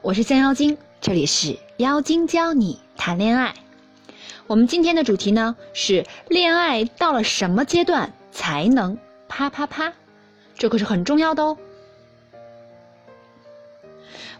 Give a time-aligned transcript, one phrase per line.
[0.00, 3.52] 我是降妖精，这里是妖精教你谈恋爱。
[4.46, 8.96] 我们今天的主题呢是恋爱到了什么阶段才能
[9.28, 9.92] 啪啪啪？
[10.56, 11.58] 这可是很重要的哦。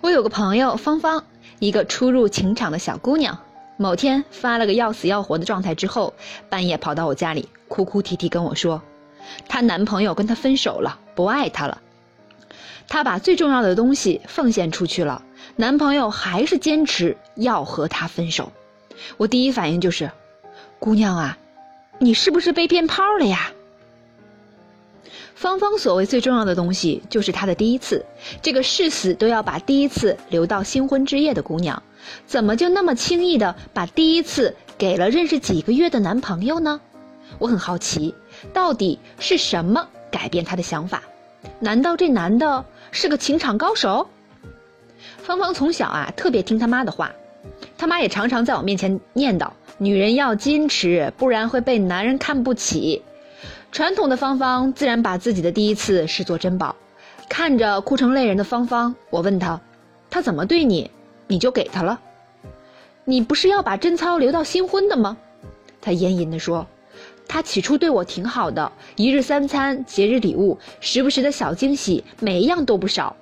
[0.00, 1.24] 我有个朋友芳芳，
[1.58, 3.36] 一个初入情场的小姑娘，
[3.76, 6.14] 某天发了个要死要活的状态之后，
[6.48, 8.80] 半夜跑到我家里哭哭啼啼跟我说，
[9.48, 11.82] 她男朋友跟她分手了，不爱她了。
[12.86, 15.22] 她把最重要的东西奉献出去了，
[15.56, 18.52] 男朋友还是坚持要和她分手。
[19.16, 20.10] 我第一反应就是，
[20.78, 21.38] 姑娘啊，
[21.98, 23.52] 你是不是被骗炮了呀？
[25.34, 28.04] 芳芳所谓最重要的东西就是她的第一次，
[28.42, 31.80] 这个誓死都要把第一次留到新婚之夜的姑娘，
[32.26, 36.80] 怎么就那么轻易的把第一次给了认识几个月的男朋友呢？
[37.38, 38.14] 我很好奇，
[38.52, 41.02] 到底是什么改变她的想法？
[41.60, 42.64] 难道这男的？
[42.90, 44.08] 是个情场高手。
[45.18, 47.12] 芳芳从小啊特别听他妈的话，
[47.76, 53.02] 他妈也常常在我面前念叨：女人要矜持，不然会被男人看不起。
[53.70, 56.74] 传统的芳芳自然把自己的第一次视作珍宝。
[57.28, 59.60] 看着哭成泪人的芳芳，我问她：
[60.08, 60.90] 他怎么对你，
[61.26, 62.00] 你就给他了？
[63.04, 65.16] 你不是要把贞操留到新婚的吗？
[65.80, 66.66] 他咽吟地说。
[67.30, 73.14] 他起初对我挺好的，一日三餐、节日礼物、时不时的小惊喜，每一样都不少。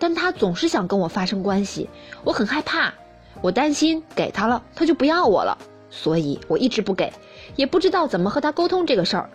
[0.00, 1.88] 但他总是想跟我发生关系，
[2.24, 2.92] 我很害怕，
[3.40, 5.56] 我担心给他了他就不要我了，
[5.90, 7.12] 所以我一直不给，
[7.54, 9.30] 也不知道怎么和他沟通这个事儿。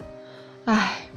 [0.66, 1.08] 唉，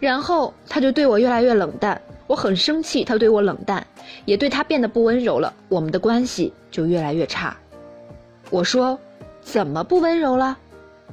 [0.00, 3.86] 然后他就对我越来越冷淡，我很生气，他对我冷淡，
[4.24, 7.56] 也对他变得不温柔了，我们的关系就越来越差。
[8.50, 8.98] 我说，
[9.40, 10.58] 怎么不温柔了？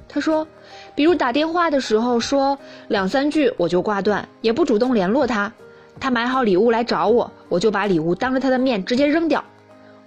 [0.10, 0.48] 他说，
[0.96, 2.58] 比如打电话的时候说
[2.88, 5.52] 两三句我就挂断，也不主动联络他。
[6.00, 9.44] 他买好礼物来找我，我就把礼物当着他的面直接扔掉。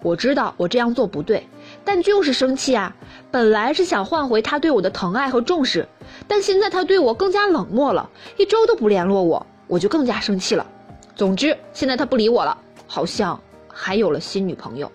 [0.03, 1.49] 我知道我这样做不对，
[1.85, 2.95] 但就是生气啊！
[3.31, 5.89] 本来是想换回他对我的疼爱和重视，
[6.29, 10.65] 但现在他对我更加冷漠了，一周都不联络我，我就更加生气了。
[11.17, 12.57] 总之，现在他不理我了，
[12.87, 14.93] 好像还有了新女朋友。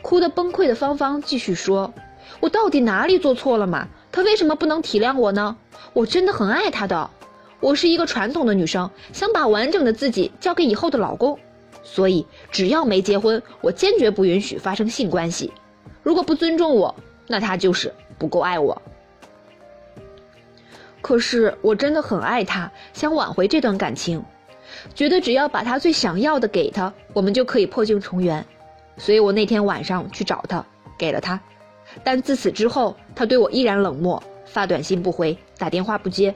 [0.00, 1.92] 哭得崩溃的芳芳继续说。
[2.40, 3.86] 我到底哪里做错了嘛？
[4.10, 5.56] 他为什么不能体谅我呢？
[5.92, 7.08] 我真的很爱他的。
[7.62, 11.38] 我是一个传统的女生，想把完整的自己交给以后的老公，
[11.84, 15.52] 所以只要没结婚，我坚决不允许发生性关系。
[16.02, 16.92] 如果不尊重我，
[17.28, 18.82] 那他就是不够爱我。
[21.00, 24.24] 可是我真的很爱他，想挽回这段感情，
[24.92, 28.44] 觉得只要把他最想要的给他，我们就可以破镜重圆。
[28.96, 30.66] 所以我那天晚上去找他，
[30.98, 31.40] 给了他。
[32.02, 36.34] 但自此之后，他对我依然冷漠，发短信不回，打电话不接，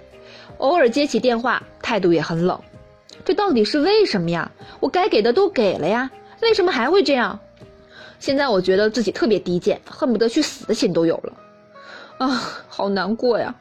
[0.59, 2.61] 偶尔接起电话，态度也很冷。
[3.25, 4.51] 这到底是为什么呀？
[4.81, 6.11] 我该给的都给了呀，
[6.43, 7.39] 为什么还会这样？
[8.19, 11.33] 现在我觉得自己特别低贱，恨不得去死的心都有了。
[12.19, 12.29] 啊，
[12.69, 13.55] 好难过呀！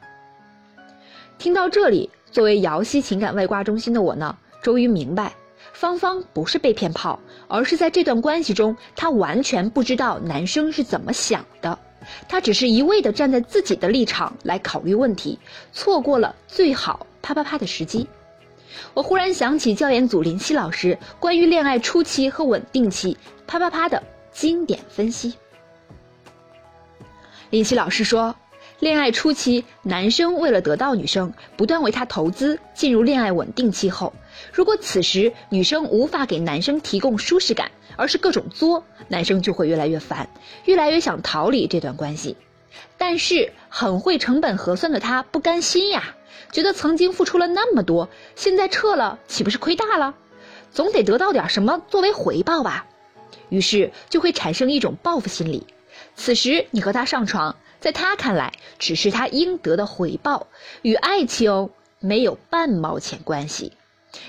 [1.36, 5.34] 听到这里，作为瑶溪情感外挂中心的我呢，终于明白。
[5.72, 11.78] 芳芳不是被骗炮，而是在这段关系中，她完全不知道男生是怎么想的，
[12.28, 15.38] 他只是一味的站在自己的立场来考虑问题，
[15.72, 18.06] 错过了最好啪啪啪的时机。
[18.94, 23.16] 我忽然想起教研组林夕老师关于恋爱初期和稳定期
[23.46, 24.02] 啪啪啪的
[24.32, 25.34] 经典分析。
[27.50, 28.34] 林夕老师说。
[28.78, 32.58] 恋爱初期，男生为了得到女生，不断为她投资。
[32.74, 34.12] 进入恋爱稳定期后，
[34.52, 40.28] 如果此时女生无法给男生提供舒适感，而是各种作，男生就会越来越烦，
[40.66, 42.36] 越来越想逃离这段关系。
[42.98, 46.14] 但是很会成本核算的他不甘心呀，
[46.52, 50.14] 觉得曾经付出了那么多，现在撤了岂不是亏大了？
[50.70, 52.84] 总得得到点什么作为回报吧。
[53.48, 55.66] 于是就会产生一种报复心理。
[56.14, 57.56] 此时你和他上床。
[57.86, 60.48] 在他看来，只是他应得的回报，
[60.82, 63.74] 与爱情没有半毛钱关系。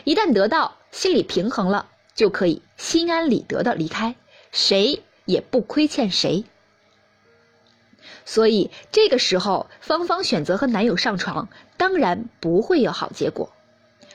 [0.04, 4.14] 一旦得到，心里平衡了，就可以心安理得的离开，
[4.52, 6.46] 谁也不亏欠谁。
[8.26, 13.52] 所以这个时候，芳芳选择和男友上床，当然不会有好结果。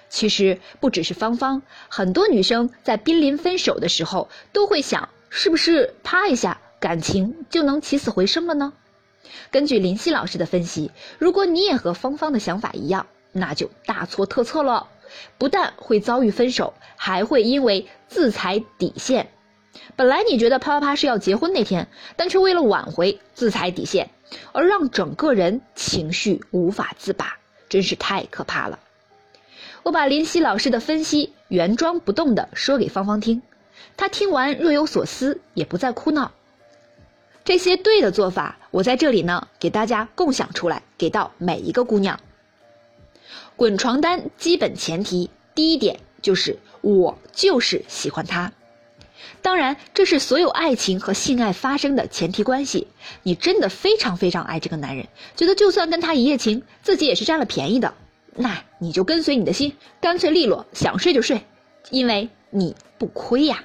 [0.08, 8.72] 其实不只是芳芳，很多女生在濒临分手的时候，都会想，是不是啪一下，感情就能起死回生了呢？
[9.50, 14.88] 根据林夕老师的分析，如果你也和芳芳的想法一样，那就大错特错了。
[15.36, 19.30] 不但会遭遇分手，还会因为自裁底线。
[19.96, 24.10] 本来你觉得啪啪啪是要结婚那天，但却为了挽回自裁底线，
[24.52, 27.36] 而让整个人情绪无法自拔，
[27.68, 28.78] 真是太可怕了。
[29.82, 33.42] 我把林夕老师的分析原装不动的说给芳芳听，
[33.96, 36.32] 她听完若有所思，也不再哭闹。
[37.44, 42.20] 这些对的做法，我在这里呢给大家共享出来，给到每一个姑娘。
[43.56, 48.52] 滚床单基本前提，第一点就是我就是喜欢他。
[49.40, 52.86] 当然，这是所有爱情和性爱发生的前提关系。
[53.24, 57.92] 你真的非常非常爱这个男人，觉得就算跟他一夜情，自己也是占了便宜的，
[58.36, 61.42] 那你就跟随你的心，干脆利落，想睡就睡，
[61.90, 63.64] 因为你不亏呀。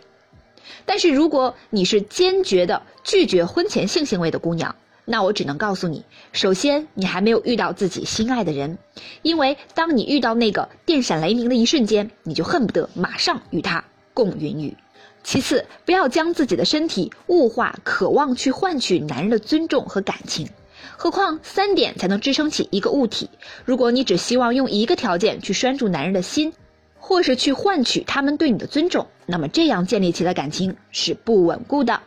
[0.85, 4.75] 但是如果你是坚决的拒绝婚前性行为的姑娘，
[5.05, 6.03] 那我只能告诉你，
[6.33, 8.77] 首先你还没有遇到自己心爱的人，
[9.21, 13.83] 因为当你遇到那个电闪雷鸣的一瞬间，你就恨不得马上与他
[14.13, 14.75] 共云雨。
[15.23, 20.47] 其次，不要将自己的身体物化，渴望去换取男人的尊重和感情。
[20.95, 23.29] 何况三点才能支撑起一个物体。
[23.65, 26.53] 如果你只希望用一个条件去拴住男人的心，
[26.99, 32.01] 或是去换取他们对你的尊重，那么这样建立起的感情是不稳固的。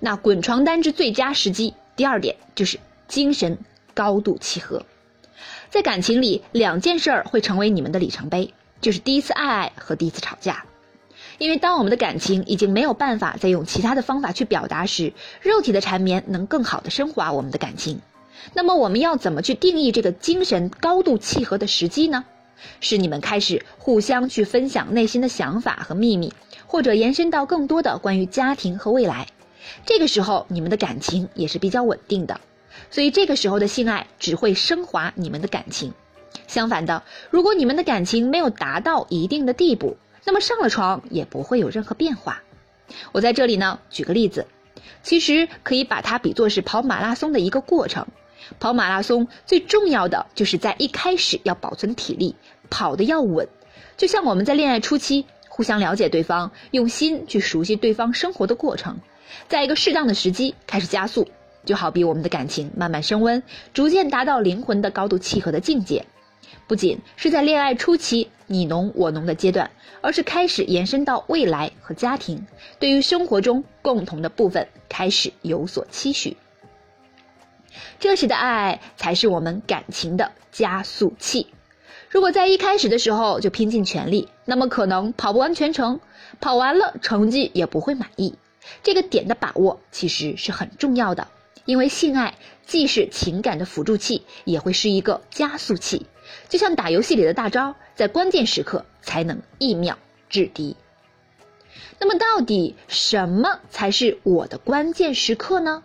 [0.00, 2.78] 那滚床单之最佳时机，第二点就是
[3.08, 3.58] 精神
[3.94, 4.84] 高度契合。
[5.70, 10.64] 在感情里，两件事儿会成为你们的里程碑，就是第一次爱爱和第一次吵架。
[11.38, 18.00] 因为当我们的感情已经没有办法再用其他的方法去表达时，肉体的缠绵能更好的升华我们的感情。
[18.54, 22.24] 那么我们要怎么去定义这个精神高度契合的时机呢？
[22.80, 26.32] 是你们开始互相去分享内心的想法和秘密，
[26.66, 29.26] 或者延伸到更多的关于家庭和未来。
[29.84, 32.40] 这个时候你们的感情也是比较稳定的，
[32.90, 35.92] 所以这个时候的性爱只会升华你们的感情。
[36.46, 42.42] 相反的，如果你们的感情没有达到一定的地步，那么上了床也不会有任何变化。
[43.12, 44.46] 我在这里呢举个例子，
[45.02, 48.06] 其实可以把它比作是跑马拉松的一个过程。
[48.58, 52.34] 跑马拉松最重要的就是在一开始要保存体力，
[52.70, 53.48] 跑的要稳。
[53.96, 58.98] 就像我们在恋爱初期互相了解对方，用心去熟悉对方生活的过程，
[59.48, 61.26] 在一个适当的时机开始加速，
[61.64, 66.04] 就好比我们的感情慢慢升温，逐渐达到灵魂的高度契合的境界。
[66.68, 69.70] 不仅是在恋爱初期你侬我侬的阶段，
[70.00, 72.46] 而是开始延伸到未来和家庭，
[72.78, 76.36] 对于生活中共同的部分开始有所期许。
[77.98, 81.46] 这时的爱才是我们感情的加速器。
[82.08, 86.00] 如果在一开始的时候就拼尽全力，那么可能跑不完全程，
[86.40, 88.34] 跑完了成绩也不会满意。
[88.82, 91.28] 这个点的把握其实是很重要的，
[91.64, 92.34] 因为性爱
[92.64, 96.06] 既是情感的辅助器，也会是一个加速器。
[96.48, 100.76] 就像打游戏里的大招，在关键时刻才能一秒制敌。
[101.98, 105.82] 那么，到底什么才是我的关键时刻呢？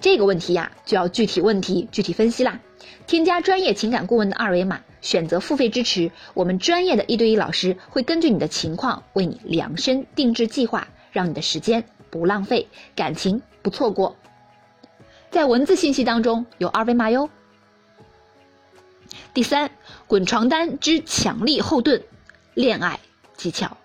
[0.00, 2.60] 这个问题呀，就要具体问题具体分析啦。
[3.06, 14.16] 添加专业情感顾问的二维码，选择付费支持，我们专业的一对一老师会根据你的情况为你量身定制计划，让你的时间不浪费，感情不错过。
[15.30, 17.28] 在文字信息当中有二维码哟。
[19.34, 19.70] 第三，
[20.06, 22.02] 滚床单之强力后盾，
[22.54, 23.00] 恋爱
[23.36, 23.76] 技巧，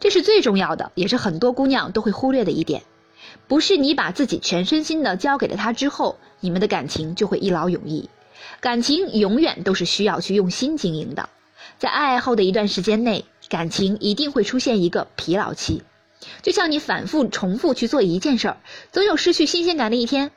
[0.00, 2.82] 这是最重要的，也是很多姑娘都会忽略的一点。
[3.46, 8.08] 不是你把自己全身心的交给了他之后，你们的感情就会一劳永逸。
[8.60, 11.28] 感情永远都是需要去用心经营的，
[11.78, 15.82] 在爱后的一段时间内，感情一定会出现一个疲劳期。
[16.42, 18.56] 就像你反复重复去做一件事儿，
[18.92, 20.30] 总有失去新鲜感的一天。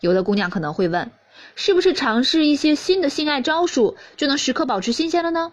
[0.00, 1.10] 有的姑娘可能会问。
[1.54, 5.52] 是不是尝试一些新的性爱招数就能时刻保持新鲜了呢？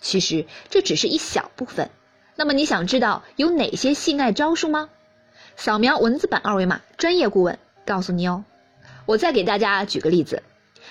[0.00, 1.90] 其实这只是一小部分。
[2.34, 4.90] 那么你想知道有哪些性爱招数吗？
[5.56, 8.44] 扫描文字版二维码，专业顾问告诉你哦。
[9.06, 10.42] 我再给大家举个例子，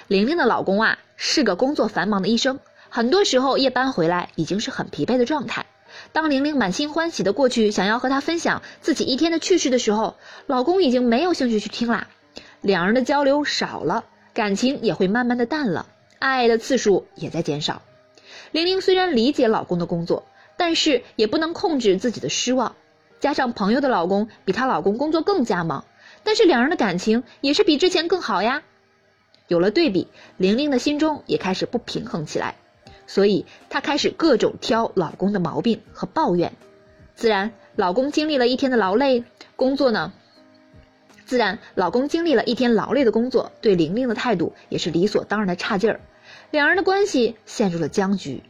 [0.07, 5.67] 玲玲的老公啊是个工作繁忙的医生，很多时候夜班回来已经是很疲惫的状态。
[6.11, 10.15] 当玲玲满心欢喜的过去想要和他分享自己一天的趣事的时候，
[10.47, 12.07] 老公已经没有兴趣去听啦，
[12.61, 14.03] 两人的交流少了。
[14.33, 15.85] 感情也会慢慢的淡了，
[16.19, 17.81] 爱的次数也在减少。
[18.51, 20.25] 玲玲虽然理解老公的工作，
[20.57, 22.75] 但是也不能控制自己的失望。
[23.25, 25.83] 加上朋友的老公比她老公工作更加忙，
[26.23, 28.61] 但是两人的感情也是比之前更好呀。
[29.47, 32.53] 有了对比，玲玲的心中也开始不平衡起来，
[33.07, 36.53] 所以她开始各种挑老公的毛病和抱怨。
[37.15, 39.23] 自然，老公经历了一天的劳累
[39.55, 40.13] 工作呢。
[41.25, 45.99] 自然，老公经历了一天劳累的工作，对玲玲的态度也是理所当然的差劲儿，
[46.51, 48.43] 两人的关系陷入了僵局。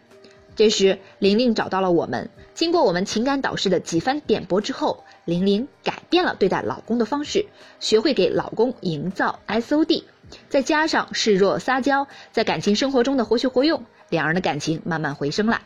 [0.55, 7.45] 这时，玲玲找到了我们，经过我们情感导师的几番点拨之后，玲玲改变了对待老公的方式，
[7.81, 10.05] 学会给老公营造 S O D，
[10.47, 15.61] 再加上示弱撒娇，在感情生活中的活学活用，两人的感情慢慢回升了。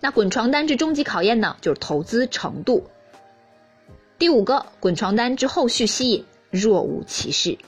[0.00, 2.88] 那滚床单之终极考验呢，就是投资程度。
[4.18, 7.58] 第五个，滚床单之后续吸引若无其事。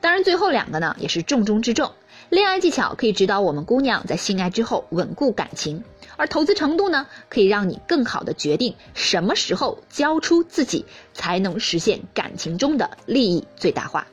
[0.00, 1.92] 当然，最后两个呢也是重中之重。
[2.32, 5.84] 恋爱技巧可以指导我们姑娘在性爱之后稳固感情，
[6.16, 14.06] 而投资程度呢，可以让你更好的决定什么时候交出自己，才能实现感情中的利益最大化。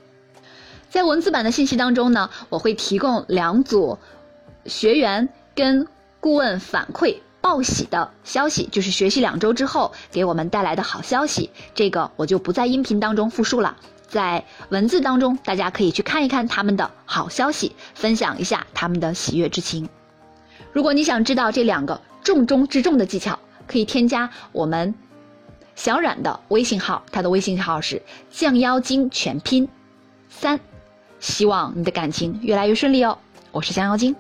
[0.90, 3.98] 在文字版的信息当中呢，我会提供两组
[4.66, 5.88] 学员跟
[6.20, 11.52] 顾问反馈报喜的消息，就是学习两周之后给我们带来的好消息。
[11.74, 13.78] 这个我就不在音频当中复述了，
[14.10, 19.88] 在文字当中大家可以去看一看他们的好消息，分享一下他们的喜悦之情。
[20.74, 24.94] 如果你想知道这两个重中之重的技巧，可以添加我们
[25.76, 29.70] 小冉的微信号，他的微信号是降妖精全拼
[30.28, 30.60] 三。
[31.20, 33.18] 希望你的感情越来越顺利哦！
[33.52, 34.16] 我是降妖精。